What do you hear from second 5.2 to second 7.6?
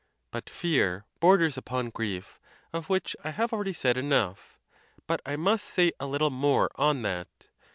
I must say a little more on that.